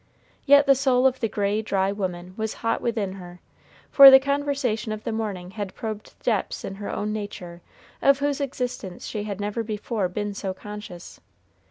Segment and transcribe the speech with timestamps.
[0.47, 3.39] Yet the soul of the gray, dry woman was hot within her,
[3.91, 7.61] for the conversation of the morning had probed depths in her own nature
[8.01, 11.21] of whose existence she had never before been so conscious.